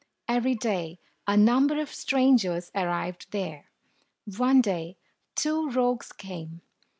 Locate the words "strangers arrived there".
1.93-3.65